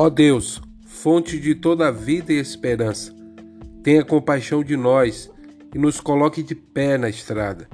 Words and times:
Ó 0.00 0.08
Deus, 0.08 0.62
fonte 0.86 1.40
de 1.40 1.56
toda 1.56 1.88
a 1.88 1.90
vida 1.90 2.32
e 2.32 2.38
esperança, 2.38 3.12
tenha 3.82 4.04
compaixão 4.04 4.62
de 4.62 4.76
nós 4.76 5.28
e 5.74 5.76
nos 5.76 6.00
coloque 6.00 6.40
de 6.40 6.54
pé 6.54 6.96
na 6.96 7.08
estrada. 7.08 7.68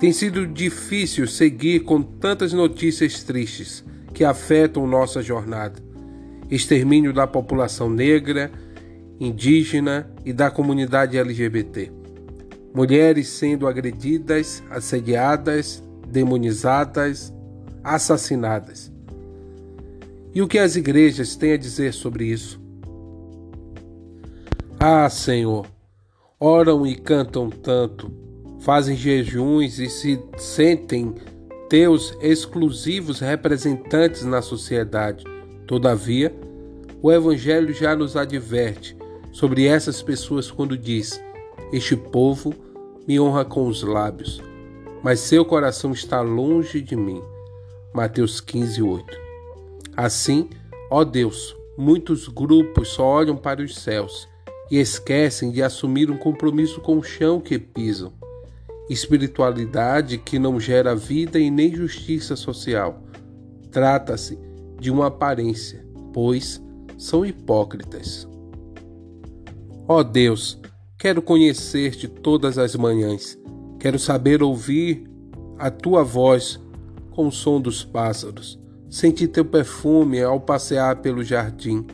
Tem 0.00 0.12
sido 0.12 0.48
difícil 0.48 1.28
seguir 1.28 1.84
com 1.84 2.02
tantas 2.02 2.52
notícias 2.52 3.22
tristes 3.22 3.84
que 4.12 4.24
afetam 4.24 4.84
nossa 4.84 5.22
jornada. 5.22 5.80
Extermínio 6.50 7.12
da 7.12 7.24
população 7.24 7.88
negra, 7.88 8.50
indígena 9.20 10.10
e 10.24 10.32
da 10.32 10.50
comunidade 10.50 11.16
LGBT. 11.16 11.88
Mulheres 12.74 13.28
sendo 13.28 13.68
agredidas, 13.68 14.60
assediadas, 14.68 15.80
demonizadas, 16.08 17.32
assassinadas. 17.84 18.93
E 20.34 20.42
o 20.42 20.48
que 20.48 20.58
as 20.58 20.74
igrejas 20.74 21.36
têm 21.36 21.52
a 21.52 21.56
dizer 21.56 21.94
sobre 21.94 22.24
isso? 22.24 22.60
Ah, 24.80 25.08
Senhor, 25.08 25.64
oram 26.40 26.84
e 26.84 26.96
cantam 26.96 27.48
tanto, 27.48 28.12
fazem 28.58 28.96
jejuns 28.96 29.78
e 29.78 29.88
se 29.88 30.20
sentem 30.36 31.14
teus 31.68 32.16
exclusivos 32.20 33.20
representantes 33.20 34.24
na 34.24 34.42
sociedade. 34.42 35.24
Todavia, 35.68 36.34
o 37.00 37.12
Evangelho 37.12 37.72
já 37.72 37.94
nos 37.94 38.16
adverte 38.16 38.96
sobre 39.30 39.66
essas 39.66 40.02
pessoas 40.02 40.50
quando 40.50 40.76
diz: 40.76 41.22
Este 41.72 41.96
povo 41.96 42.52
me 43.06 43.20
honra 43.20 43.44
com 43.44 43.68
os 43.68 43.82
lábios, 43.82 44.42
mas 45.00 45.20
seu 45.20 45.44
coração 45.44 45.92
está 45.92 46.20
longe 46.20 46.80
de 46.80 46.96
mim. 46.96 47.22
Mateus 47.94 48.40
15, 48.40 48.82
8. 48.82 49.23
Assim, 49.96 50.48
ó 50.90 51.04
Deus, 51.04 51.56
muitos 51.78 52.28
grupos 52.28 52.88
só 52.88 53.04
olham 53.04 53.36
para 53.36 53.62
os 53.62 53.76
céus 53.76 54.28
e 54.70 54.78
esquecem 54.78 55.50
de 55.50 55.62
assumir 55.62 56.10
um 56.10 56.16
compromisso 56.16 56.80
com 56.80 56.98
o 56.98 57.02
chão 57.02 57.40
que 57.40 57.58
pisam. 57.58 58.12
Espiritualidade 58.88 60.18
que 60.18 60.38
não 60.38 60.58
gera 60.58 60.94
vida 60.94 61.38
e 61.38 61.50
nem 61.50 61.74
justiça 61.74 62.36
social. 62.36 63.02
Trata-se 63.70 64.38
de 64.80 64.90
uma 64.90 65.06
aparência, 65.06 65.86
pois 66.12 66.62
são 66.98 67.24
hipócritas. 67.24 68.28
Ó 69.86 70.02
Deus, 70.02 70.58
quero 70.98 71.22
conhecer-te 71.22 72.08
todas 72.08 72.58
as 72.58 72.74
manhãs, 72.74 73.38
quero 73.78 73.98
saber 73.98 74.42
ouvir 74.42 75.08
a 75.58 75.70
tua 75.70 76.02
voz 76.02 76.58
com 77.10 77.28
o 77.28 77.32
som 77.32 77.60
dos 77.60 77.84
pássaros, 77.84 78.58
sentir 78.94 79.26
teu 79.26 79.44
perfume 79.44 80.22
ao 80.22 80.38
passear 80.38 80.94
pelo 81.02 81.24
jardim. 81.24 81.84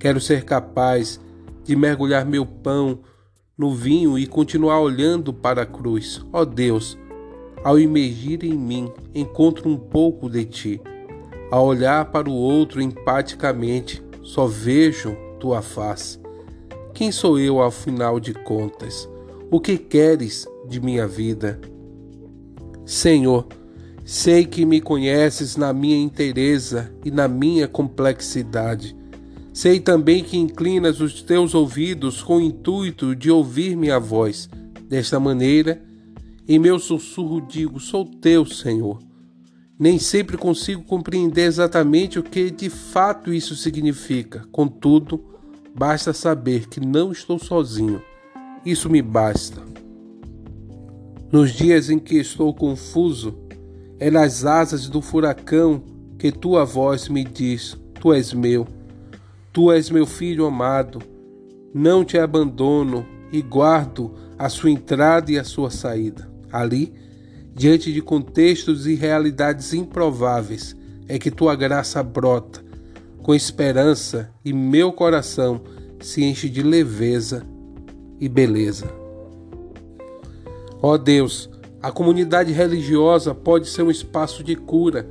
Quero 0.00 0.20
ser 0.20 0.44
capaz 0.44 1.20
de 1.62 1.76
mergulhar 1.76 2.26
meu 2.26 2.44
pão 2.44 2.98
no 3.56 3.72
vinho 3.72 4.18
e 4.18 4.26
continuar 4.26 4.80
olhando 4.80 5.32
para 5.32 5.62
a 5.62 5.66
cruz. 5.66 6.20
Ó 6.32 6.44
Deus, 6.44 6.98
ao 7.62 7.78
imergir 7.78 8.44
em 8.44 8.54
mim, 8.54 8.92
encontro 9.14 9.70
um 9.70 9.76
pouco 9.76 10.28
de 10.28 10.44
ti. 10.44 10.80
Ao 11.52 11.64
olhar 11.64 12.06
para 12.06 12.28
o 12.28 12.34
outro 12.34 12.82
empaticamente, 12.82 14.02
só 14.20 14.44
vejo 14.44 15.16
tua 15.38 15.62
face. 15.62 16.18
Quem 16.94 17.12
sou 17.12 17.38
eu 17.38 17.60
ao 17.60 17.70
final 17.70 18.18
de 18.18 18.34
contas? 18.34 19.08
O 19.52 19.60
que 19.60 19.78
queres 19.78 20.48
de 20.68 20.80
minha 20.80 21.06
vida? 21.06 21.60
Senhor, 22.84 23.46
sei 24.10 24.46
que 24.46 24.64
me 24.64 24.80
conheces 24.80 25.54
na 25.54 25.70
minha 25.70 25.98
inteireza 25.98 26.90
e 27.04 27.10
na 27.10 27.28
minha 27.28 27.68
complexidade. 27.68 28.96
Sei 29.52 29.78
também 29.78 30.24
que 30.24 30.38
inclinas 30.38 31.02
os 31.02 31.20
teus 31.20 31.54
ouvidos 31.54 32.22
com 32.22 32.38
o 32.38 32.40
intuito 32.40 33.14
de 33.14 33.30
ouvir 33.30 33.76
minha 33.76 34.00
voz. 34.00 34.48
Desta 34.88 35.20
maneira, 35.20 35.82
em 36.48 36.58
meu 36.58 36.78
sussurro 36.78 37.42
digo: 37.42 37.78
Sou 37.78 38.06
teu, 38.06 38.46
Senhor. 38.46 38.98
Nem 39.78 39.98
sempre 39.98 40.38
consigo 40.38 40.82
compreender 40.84 41.44
exatamente 41.44 42.18
o 42.18 42.22
que 42.22 42.50
de 42.50 42.70
fato 42.70 43.30
isso 43.30 43.54
significa. 43.54 44.42
Contudo, 44.50 45.22
basta 45.76 46.14
saber 46.14 46.66
que 46.66 46.80
não 46.80 47.12
estou 47.12 47.38
sozinho. 47.38 48.00
Isso 48.64 48.88
me 48.88 49.02
basta. 49.02 49.62
Nos 51.30 51.52
dias 51.52 51.90
em 51.90 51.98
que 51.98 52.14
estou 52.14 52.54
confuso, 52.54 53.47
é 53.98 54.10
nas 54.10 54.44
asas 54.44 54.88
do 54.88 55.00
furacão 55.00 55.82
que 56.18 56.32
tua 56.32 56.64
voz 56.64 57.08
me 57.08 57.24
diz: 57.24 57.76
Tu 58.00 58.12
és 58.12 58.32
meu. 58.32 58.66
Tu 59.52 59.72
és 59.72 59.90
meu 59.90 60.06
filho 60.06 60.46
amado, 60.46 61.00
não 61.74 62.04
te 62.04 62.18
abandono 62.18 63.06
e 63.32 63.42
guardo 63.42 64.14
a 64.38 64.48
sua 64.48 64.70
entrada 64.70 65.32
e 65.32 65.38
a 65.38 65.44
sua 65.44 65.70
saída. 65.70 66.30
Ali, 66.52 66.94
diante 67.54 67.92
de 67.92 68.00
contextos 68.00 68.86
e 68.86 68.94
realidades 68.94 69.72
improváveis, 69.74 70.76
é 71.08 71.18
que 71.18 71.30
tua 71.30 71.56
graça 71.56 72.02
brota 72.02 72.68
com 73.28 73.34
esperança 73.34 74.30
e 74.42 74.54
meu 74.54 74.90
coração 74.90 75.60
se 76.00 76.24
enche 76.24 76.48
de 76.48 76.62
leveza 76.62 77.44
e 78.18 78.26
beleza. 78.26 78.90
Ó 80.80 80.96
Deus, 80.96 81.50
a 81.80 81.92
comunidade 81.92 82.52
religiosa 82.52 83.32
pode 83.34 83.68
ser 83.68 83.82
um 83.82 83.90
espaço 83.90 84.42
de 84.42 84.56
cura, 84.56 85.06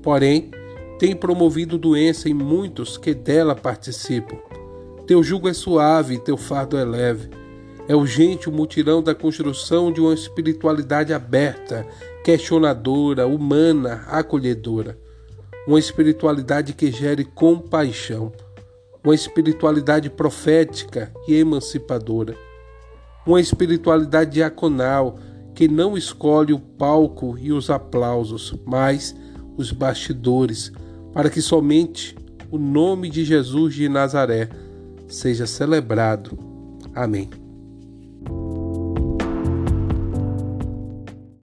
porém, 0.00 0.50
tem 0.98 1.16
promovido 1.16 1.76
doença 1.76 2.28
em 2.28 2.34
muitos 2.34 2.96
que 2.96 3.12
dela 3.12 3.56
participam. 3.56 4.36
Teu 5.04 5.20
jugo 5.20 5.48
é 5.48 5.52
suave, 5.52 6.18
teu 6.18 6.36
fardo 6.36 6.78
é 6.78 6.84
leve. 6.84 7.28
É 7.88 7.96
urgente 7.96 8.48
o 8.48 8.52
mutirão 8.52 9.02
da 9.02 9.16
construção 9.16 9.90
de 9.90 10.00
uma 10.00 10.14
espiritualidade 10.14 11.12
aberta, 11.12 11.84
questionadora, 12.22 13.26
humana, 13.26 14.04
acolhedora. 14.06 14.96
Uma 15.66 15.80
espiritualidade 15.80 16.72
que 16.72 16.92
gere 16.92 17.24
compaixão. 17.24 18.32
Uma 19.02 19.16
espiritualidade 19.16 20.08
profética 20.08 21.12
e 21.26 21.34
emancipadora. 21.34 22.36
Uma 23.26 23.40
espiritualidade 23.40 24.30
diaconal 24.30 25.18
que 25.54 25.68
não 25.68 25.96
escolhe 25.96 26.52
o 26.52 26.58
palco 26.58 27.36
e 27.38 27.52
os 27.52 27.70
aplausos, 27.70 28.54
mas 28.64 29.14
os 29.56 29.70
bastidores 29.70 30.72
para 31.12 31.28
que 31.28 31.42
somente 31.42 32.16
o 32.50 32.58
nome 32.58 33.08
de 33.10 33.24
Jesus 33.24 33.74
de 33.74 33.88
Nazaré 33.88 34.48
seja 35.08 35.46
celebrado. 35.46 36.38
Amém. 36.94 37.41